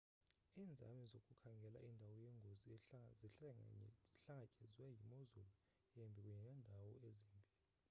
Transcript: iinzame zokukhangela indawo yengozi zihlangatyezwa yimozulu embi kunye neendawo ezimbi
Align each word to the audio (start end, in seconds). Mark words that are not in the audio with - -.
iinzame 0.59 1.03
zokukhangela 1.11 1.79
indawo 1.89 2.15
yengozi 2.25 2.65
zihlangatyezwa 2.83 3.53
yimozulu 4.97 5.43
embi 5.43 5.43
kunye 6.23 6.41
neendawo 6.41 6.91
ezimbi 7.07 7.51